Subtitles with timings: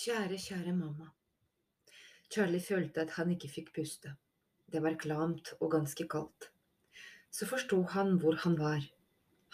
[0.00, 1.10] Kjære, kjære mamma.
[2.32, 4.14] Charlie følte at han ikke fikk puste.
[4.72, 6.46] Det var klamt og ganske kaldt.
[7.30, 8.86] Så forsto han hvor han var.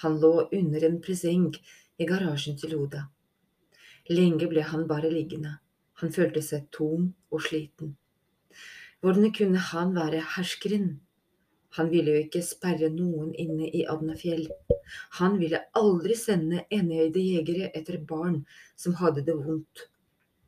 [0.04, 1.48] Han lå under en preseng
[1.98, 3.00] i garasjen til Oda.
[4.10, 5.56] Lenge ble han bare liggende.
[5.98, 7.96] Han følte seg tom og sliten.
[9.00, 10.88] Hvordan kunne han være herskeren?
[11.80, 14.46] Han ville jo ikke sperre noen inne i Adnafjell.
[15.18, 18.44] Han ville aldri sende enøyde jegere etter barn
[18.78, 19.88] som hadde det vondt.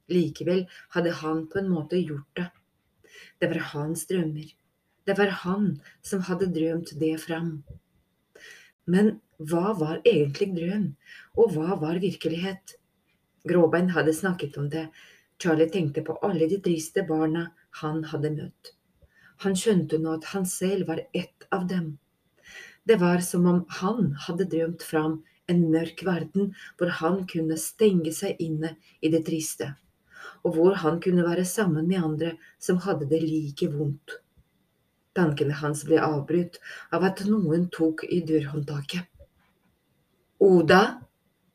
[0.09, 2.49] Likevel hadde han på en måte gjort det.
[3.39, 4.49] Det var hans drømmer.
[5.05, 5.69] Det var han
[6.05, 7.63] som hadde drømt det fram.
[8.85, 10.89] Men hva var egentlig drøm,
[11.37, 12.75] og hva var virkelighet?
[13.49, 14.89] Gråbein hadde snakket om det.
[15.39, 17.47] Charlie tenkte på alle de triste barna
[17.83, 18.73] han hadde møtt.
[19.45, 21.99] Han skjønte nå at han selv var ett av dem.
[22.89, 28.13] Det var som om han hadde drømt fram en mørk verden hvor han kunne stenge
[28.17, 29.77] seg inne i det triste
[30.45, 34.19] og hvor han kunne være sammen med andre som hadde det like vondt.
[35.19, 36.61] Tankene hans ble avbrutt
[36.95, 39.09] av at noen tok i dørhåndtaket.
[40.39, 40.83] Oda!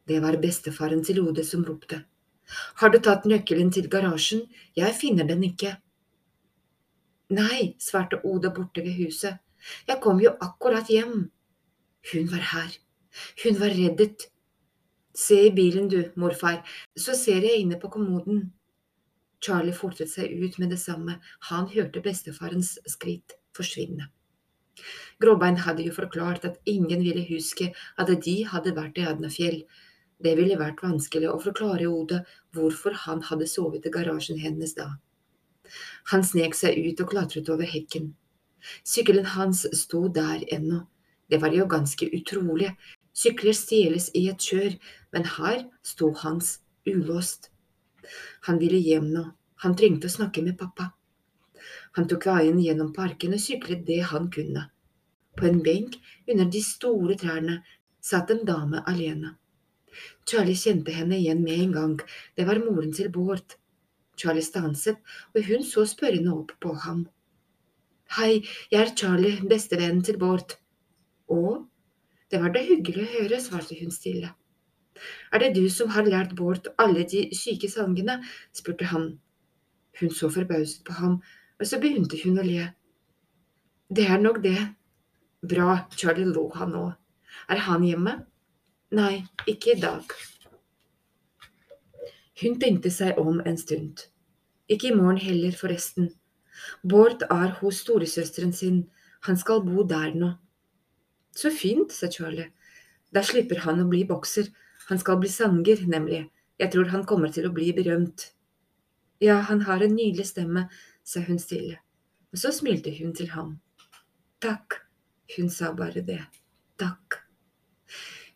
[0.03, 2.01] Det var bestefaren til Ode som ropte.
[2.81, 4.41] Har du tatt nøkkelen til garasjen?
[4.75, 5.77] Jeg finner den ikke.
[7.31, 9.39] Nei, svarte Oda borte ved huset.
[9.87, 11.29] Jeg kom jo akkurat hjem.
[12.11, 12.75] Hun var her.
[13.45, 14.27] Hun var reddet.
[15.15, 16.59] Se i bilen du, morfar,
[16.97, 18.49] så ser jeg inne på kommoden.
[19.43, 24.09] Charlie fortet seg ut med det samme, han hørte bestefarens skritt forsvinne.
[25.21, 29.59] Gråbein hadde jo forklart at ingen ville huske at de hadde vært i Adnafjell.
[30.23, 32.23] Det ville vært vanskelig å forklare Oda
[32.55, 34.89] hvorfor han hadde sovet i garasjen hennes da.
[36.11, 38.11] Han snek seg ut og klatret over hekken.
[38.87, 40.83] Sykkelen hans sto der ennå.
[41.29, 42.73] Det var jo ganske utrolig.
[43.13, 44.75] Sykler stjeles i et kjør,
[45.13, 46.57] men her sto hans
[46.89, 47.52] ulåst.
[48.47, 49.23] Han ville hjem nå,
[49.63, 50.91] han trengte å snakke med pappa.
[51.97, 54.67] Han tok veien gjennom parken og syklet det han kunne.
[55.37, 55.97] På en benk
[56.29, 57.61] under de store trærne
[58.03, 59.35] satt en dame alene.
[60.29, 61.97] Charlie kjente henne igjen med en gang,
[62.35, 63.57] det var moren til Bård.
[64.17, 64.99] Charlie stanset,
[65.33, 67.05] og hun så spørrende opp på ham.
[68.17, 70.57] Hei, jeg er Charlie, bestevennen til Bård.
[71.33, 71.41] Å,
[72.29, 74.33] det var da hyggelig å høre, svarte hun stille.
[75.33, 78.19] Er det du som har lært Bård alle de syke sangene?
[78.53, 79.19] spurte han.
[79.99, 81.19] Hun så forbauset på ham,
[81.59, 82.69] og så begynte hun å le.
[83.93, 84.59] Det er nok det.
[85.43, 86.85] Bra, Charlie lo han nå.
[87.49, 88.15] Er han hjemme?
[88.93, 90.13] Nei, ikke i dag.
[92.41, 94.07] Hun tenkte seg om en stund.
[94.69, 96.11] Ikke i morgen heller, forresten.
[96.81, 98.83] Bård er hos storesøsteren sin,
[99.27, 100.33] han skal bo der nå.
[101.35, 102.49] Så fint, sa Charlie.
[103.13, 104.49] Da slipper han å bli bokser,
[104.89, 106.25] han skal bli sanger, nemlig.
[106.59, 108.29] Jeg tror han kommer til å bli berømt.
[109.23, 110.67] Ja, han har en nydelig stemme,
[111.03, 111.79] sa hun stille,
[112.33, 113.57] og så smilte hun til ham.
[114.43, 114.81] Takk,
[115.37, 116.21] hun sa bare det.
[116.79, 117.21] Takk.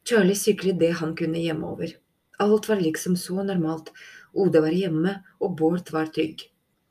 [0.08, 1.98] Charlie syklet det han kunne hjemover.
[2.40, 3.92] Alt var liksom så normalt.
[4.34, 6.46] Ode var hjemme, og Bård var trygg.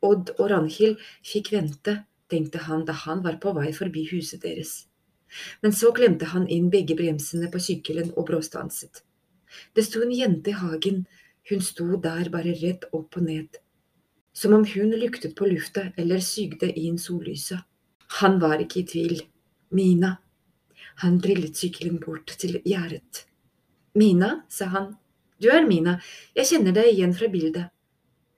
[0.05, 4.83] Odd og Ranhild fikk vente, tenkte han da han var på vei forbi huset deres.
[5.63, 9.06] Men så klemte han inn begge bremsene på sykkelen og bråstanset.
[9.75, 11.05] Det sto en jente i hagen,
[11.51, 13.59] hun sto der bare rett opp og ned,
[14.35, 17.63] som om hun luktet på lufta eller sygde inn sollyset.
[18.21, 19.17] Han var ikke i tvil.
[19.75, 20.17] Mina.
[21.03, 23.27] Han drillet sykkelen bort til gjerdet.
[23.99, 24.93] Mina, sa han.
[25.43, 25.99] Du er Mina,
[26.37, 27.73] jeg kjenner deg igjen fra bildet.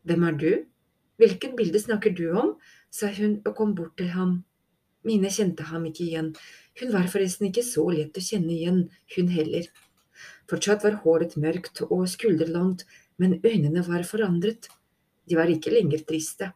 [0.08, 0.50] Hvem er du?
[1.20, 2.56] Hvilket bilde snakker du om?
[2.90, 4.38] sa hun og kom bort til ham.
[5.06, 6.32] Mine kjente ham ikke igjen,
[6.80, 8.80] hun var forresten ikke så lett å kjenne igjen,
[9.14, 9.68] hun heller.
[10.48, 12.86] Fortsatt var håret mørkt og skulderlangt,
[13.20, 14.70] men øynene var forandret.
[15.28, 16.52] De var ikke lenger triste.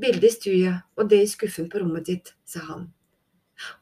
[0.00, 2.88] Bildet i stua og det i skuffen på rommet ditt, sa han.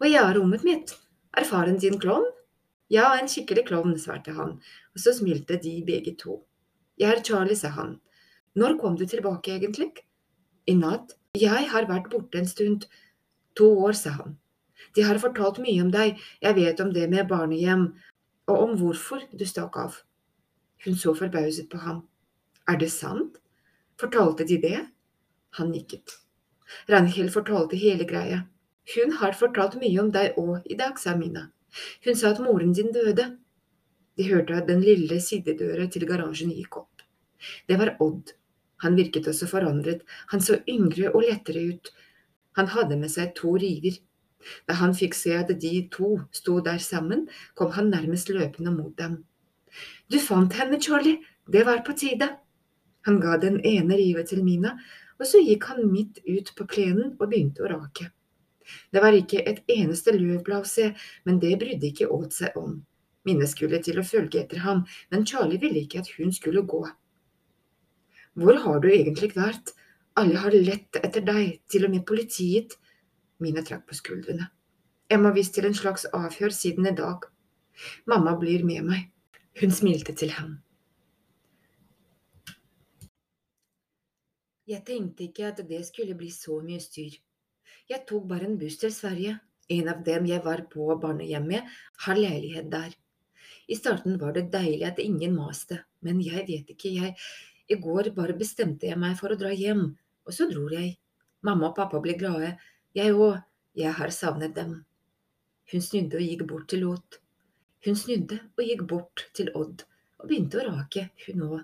[0.02, 0.92] Og ja, rommet mitt.
[1.32, 2.28] Er faren din klovn?
[2.92, 4.58] Ja, en skikkelig klovn, svarte han,
[4.92, 6.42] og så smilte de begge to.
[7.00, 7.96] Jeg er Charlie, sa han.
[8.52, 9.88] Når kom du tilbake, egentlig?
[10.68, 11.16] I natt.
[11.40, 12.84] Jeg har vært borte en stund.
[13.56, 14.36] To år, sa han.
[14.92, 17.86] De har fortalt mye om deg, jeg vet om det med barnehjem
[18.50, 19.98] og om hvorfor du stakk av.
[20.84, 22.02] Hun så forbauset på ham.
[22.68, 23.38] Er det sant?
[24.00, 24.78] Fortalte de det?
[25.58, 26.18] Han nikket.
[26.88, 28.42] Ragnhild fortalte hele greia.
[28.94, 31.50] Hun har fortalt mye om deg òg i dag, sa Mina.
[32.04, 33.28] Hun sa at moren din døde.
[34.16, 37.04] De hørte at den lille sidedøra til garasjen gikk opp.
[37.68, 38.34] Det var Odd.
[38.82, 40.02] Han virket også forandret,
[40.32, 41.92] han så yngre og lettere ut.
[42.58, 43.94] Han hadde med seg to river.
[44.68, 47.26] Da han fikk se at de to sto der sammen,
[47.58, 49.22] kom han nærmest løpende mot dem.
[50.12, 52.28] Du fant henne, Charlie, det var på tide.
[53.06, 54.76] Han ga den ene rive til Mina,
[55.18, 58.10] og så gikk han midt ut på plenen og begynte å rake.
[58.92, 60.92] Det var ikke et eneste løvblad å se,
[61.26, 62.80] men det brydde ikke Odd seg om.
[63.26, 66.82] Mine skulle til å følge etter ham, men Charlie ville ikke at hun skulle gå.
[68.38, 69.74] Hvor har du egentlig vært?
[70.18, 72.76] Alle har lett etter deg, til og med politiet.
[73.42, 74.48] Mine trakk på skuldrene.
[75.10, 77.26] Jeg må visst til en slags avhør siden i dag.
[78.06, 79.08] Mamma blir med meg.
[79.60, 80.60] Hun smilte til ham.
[84.70, 87.18] Jeg tenkte ikke at det skulle bli så mye styr.
[87.90, 89.36] Jeg tok bare en buss til Sverige.
[89.68, 91.66] En av dem jeg var på barnehjemmet,
[92.06, 92.94] har leilighet der.
[93.68, 97.16] I starten var det deilig at ingen maste, men jeg vet ikke, jeg…
[97.70, 99.84] I går bare bestemte jeg meg for å dra hjem,
[100.26, 100.96] og så dro jeg.
[101.46, 102.50] Mamma og pappa ble glade,
[102.94, 103.40] jeg òg,
[103.78, 104.82] jeg har savnet dem.
[105.72, 107.18] Hun snudde og gikk bort til Odd.
[107.86, 109.84] Hun snudde og gikk bort til Odd
[110.22, 111.60] og begynte å rake, hun òg.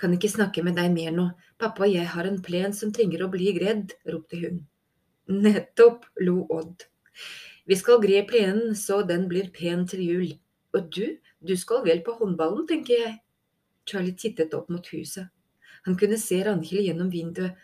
[0.00, 1.26] Kan ikke snakke med deg mer nå,
[1.60, 4.62] pappa og jeg har en plen som trenger å bli gredd, ropte hun.
[5.30, 6.86] Nettopp, lo Odd.
[7.68, 10.30] Vi skal gre plenen så den blir pen til jul.
[10.74, 13.12] Og du, du skal vel på håndballen, tenker jeg.
[13.86, 15.28] Charlie tittet opp mot huset.
[15.86, 17.54] Han kunne se Ragnhild gjennom vinduet.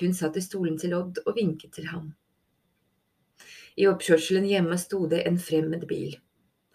[0.00, 2.12] Hun satt i stolen til Odd og vinket til ham.
[3.76, 6.16] I oppkjørselen hjemme sto det en fremmed bil.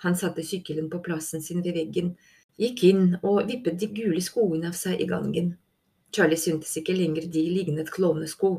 [0.05, 2.13] Han satte sykkelen på plassen sin ved veggen
[2.61, 5.55] gikk inn og vippet de gule skoene av seg i gangen.
[6.13, 8.51] Charlie syntes ikke lenger de lignet klovnesko.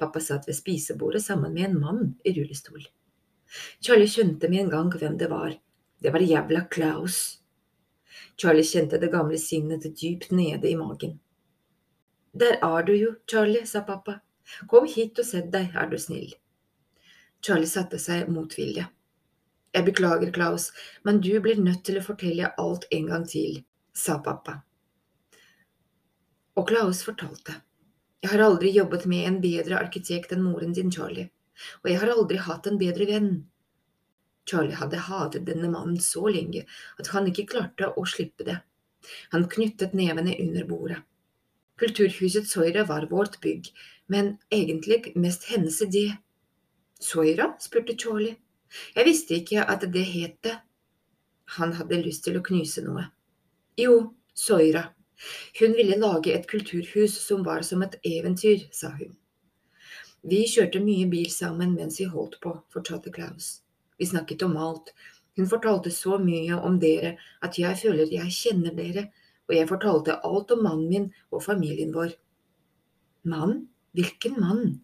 [0.00, 2.84] Pappa satt ved spisebordet sammen med en mann i rullestol.
[3.80, 5.54] Charlie skjønte med en gang hvem det var.
[6.00, 7.40] Det var jævla Klaus.
[8.40, 11.20] Charlie kjente det gamle sinnet dypt nede i magen.
[12.34, 14.18] Der er du jo, Charlie, sa pappa.
[14.66, 16.32] Kom hit og sett deg, er du snill.
[17.46, 18.88] Charlie satte seg motvillig.
[19.74, 20.72] Jeg beklager, Klaus,
[21.06, 23.62] men du blir nødt til å fortelle alt en gang til,
[23.94, 24.56] sa pappa.
[26.58, 27.60] Og Klaus fortalte.
[28.22, 31.30] Jeg har aldri jobbet med en bedre arkitekt enn moren din, Charlie,
[31.84, 33.32] og jeg har aldri hatt en bedre venn.
[34.50, 36.66] Charlie hadde hatet denne mannen så lenge
[36.98, 38.58] at han ikke klarte å slippe det.
[39.30, 41.02] Han knyttet nevene under bordet.
[41.78, 43.72] Kulturhuset Soira var vårt bygg,
[44.06, 46.16] men egentlig mest hennes idé.
[47.00, 47.56] Soira?
[47.60, 48.36] spurte Charlie.
[48.94, 50.58] Jeg visste ikke at det het det.
[51.58, 53.08] Han hadde lyst til å knuse noe.
[53.78, 54.88] Jo, Soira.
[55.60, 59.12] Hun ville lage et kulturhus som var som et eventyr, sa hun.
[60.24, 63.60] Vi kjørte mye bil sammen mens vi holdt på, fortalte Klaus.
[63.98, 64.94] Vi snakket om alt.
[65.36, 69.08] Hun fortalte så mye om dere at jeg føler jeg kjenner dere,
[69.48, 72.14] og jeg fortalte alt om mannen min og familien vår.
[73.28, 73.66] Mann?
[73.94, 74.80] Hvilken mann?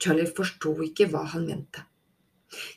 [0.00, 1.84] Charlie forsto ikke hva han mente.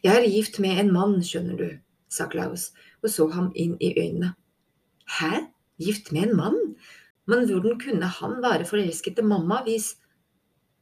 [0.03, 1.69] Jeg er gift med en mann, skjønner du,
[2.09, 2.71] sa Klaus
[3.03, 4.33] og så ham inn i øynene.
[5.17, 5.47] Hæ,
[5.79, 6.59] gift med en mann?
[7.27, 9.95] Men hvordan kunne han være forelsket i mamma hvis…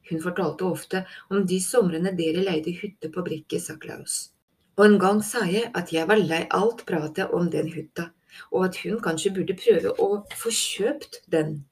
[0.09, 1.01] Hun fortalte ofte
[1.33, 4.29] om de somrene dere leide hytte på Brikke, sa Klaus.
[4.77, 8.11] Og en gang sa jeg at jeg var lei alt pratet om den hytta,
[8.51, 11.63] og at hun kanskje burde prøve å få kjøpt den.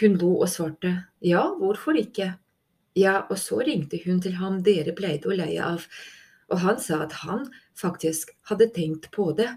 [0.00, 2.32] Hun lo og svarte ja, hvorfor ikke?
[2.98, 5.86] Ja, og så ringte hun til ham dere pleide å leie av,
[6.52, 7.46] og han sa at han
[7.78, 9.48] faktisk hadde tenkt på det.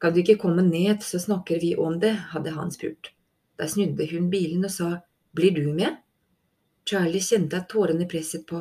[0.00, 3.14] Kan du ikke komme ned, så snakker vi om det, hadde han spurt.
[3.56, 4.90] Da snudde hun bilen og sa
[5.34, 6.00] blir du med?
[6.84, 8.60] Charlie kjente at tårene presset på,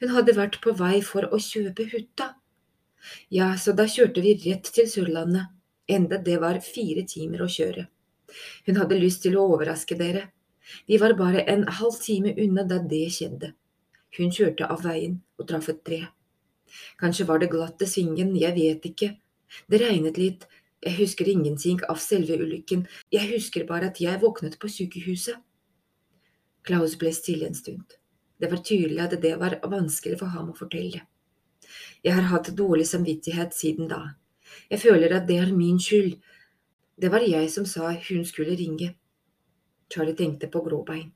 [0.00, 2.32] hun hadde vært på vei for å kjøpe hytta.
[3.32, 5.46] Ja, så da kjørte vi rett til Sørlandet,
[5.96, 7.86] enda det var fire timer å kjøre.
[8.66, 10.28] Hun hadde lyst til å overraske dere.
[10.86, 13.52] Vi var bare en halv time unna da det skjedde.
[14.18, 16.00] Hun kjørte av veien og traff et tre.
[17.02, 19.12] Kanskje var det glatt i svingen, jeg vet ikke.
[19.70, 20.46] Det regnet litt,
[20.80, 25.40] jeg husker ingenting av selve ulykken, jeg husker bare at jeg våknet på sykehuset.
[26.66, 27.96] Klaus ble stille en stund.
[28.40, 31.02] Det var tydelig at det var vanskelig for ham å fortelle.
[32.04, 34.00] Jeg har hatt dårlig samvittighet siden da.
[34.70, 36.16] Jeg føler at det er min skyld.
[37.00, 38.94] Det var jeg som sa hun skulle ringe.
[39.90, 41.12] Charlie tenkte på Gråbein.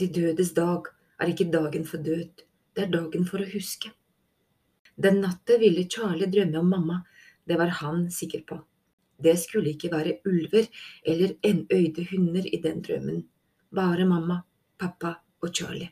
[0.00, 0.88] De dødes dag
[1.20, 2.44] er ikke dagen for død,
[2.76, 3.90] det er dagen for å huske.
[4.96, 7.00] Den natta ville Charlie drømme om mamma,
[7.44, 8.60] det var han sikker på.
[9.20, 10.68] Det skulle ikke være ulver
[11.04, 13.24] eller enøyde hunder i den drømmen,
[13.74, 14.40] bare mamma,
[14.80, 15.90] pappa og Charlie.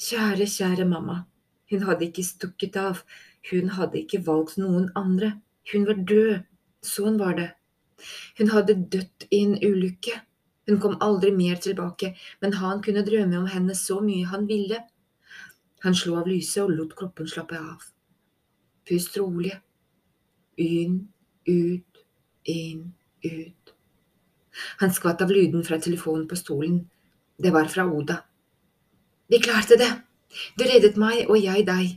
[0.00, 1.24] Kjære, kjære mamma,
[1.70, 3.02] hun hadde ikke stukket av,
[3.50, 5.34] hun hadde ikke valgt noen andre,
[5.72, 6.42] hun var død,
[6.84, 7.48] sånn var det.
[8.38, 10.20] Hun hadde dødd i en ulykke,
[10.68, 14.78] hun kom aldri mer tilbake, men han kunne drømme om henne så mye han ville.
[15.84, 17.86] Han slo av lyset og lot kroppen slappe av.
[18.86, 19.54] Pust rolig.
[20.60, 21.00] Inn,
[21.48, 22.04] ut,
[22.44, 22.84] inn,
[23.24, 23.74] ut.
[24.82, 26.82] Han skvatt av lyden fra telefonen på stolen.
[27.40, 28.20] Det var fra Oda.
[29.30, 29.90] Vi klarte det!
[30.58, 31.96] Du reddet meg og jeg deg.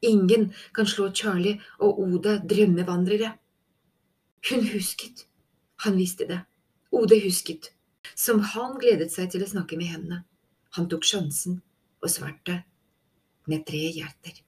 [0.00, 3.32] Ingen kan slå Charlie og Oda drømmevandrere.
[4.50, 5.26] Hun husket.
[5.84, 6.40] Han visste det.
[6.94, 7.72] Ode husket.
[8.14, 10.22] Som han gledet seg til å snakke med henne.
[10.78, 11.60] Han tok sjansen
[12.02, 12.62] og svarte
[13.50, 14.42] med tre hjerter.